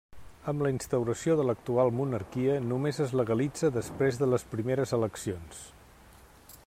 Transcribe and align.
Amb 0.51 0.63
la 0.65 0.69
instauració 0.75 1.35
de 1.39 1.43
l'actual 1.49 1.93
monarquia, 1.99 2.55
només 2.71 3.01
es 3.05 3.13
legalitza 3.21 3.71
després 3.77 4.19
de 4.23 4.31
les 4.33 4.47
primeres 4.55 4.99
eleccions. 4.99 5.63